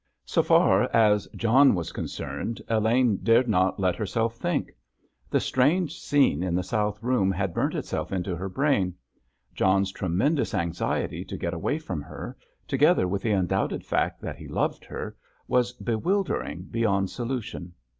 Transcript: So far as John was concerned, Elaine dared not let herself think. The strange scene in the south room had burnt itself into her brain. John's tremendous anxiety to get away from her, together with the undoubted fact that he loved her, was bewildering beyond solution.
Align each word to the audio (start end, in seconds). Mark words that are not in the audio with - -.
So 0.25 0.41
far 0.41 0.89
as 0.95 1.27
John 1.35 1.75
was 1.75 1.91
concerned, 1.91 2.59
Elaine 2.67 3.17
dared 3.17 3.47
not 3.47 3.79
let 3.79 3.95
herself 3.97 4.35
think. 4.35 4.71
The 5.29 5.39
strange 5.39 5.99
scene 5.99 6.41
in 6.41 6.55
the 6.55 6.63
south 6.63 7.03
room 7.03 7.31
had 7.31 7.53
burnt 7.53 7.75
itself 7.75 8.11
into 8.11 8.35
her 8.35 8.49
brain. 8.49 8.95
John's 9.53 9.91
tremendous 9.91 10.55
anxiety 10.55 11.23
to 11.25 11.37
get 11.37 11.53
away 11.53 11.77
from 11.77 12.01
her, 12.01 12.35
together 12.67 13.07
with 13.07 13.21
the 13.21 13.29
undoubted 13.33 13.85
fact 13.85 14.21
that 14.23 14.37
he 14.37 14.47
loved 14.47 14.85
her, 14.85 15.15
was 15.47 15.71
bewildering 15.73 16.63
beyond 16.63 17.11
solution. 17.11 17.73